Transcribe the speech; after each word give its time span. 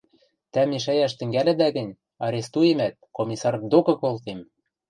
«Тӓ 0.53 0.61
мешӓйӓш 0.71 1.13
тӹнгӓлӹдӓ 1.17 1.69
гӹнь, 1.77 1.97
арестуемӓт, 2.25 2.93
комиссар 3.17 3.55
докы 3.71 3.93
колтем!» 4.01 4.39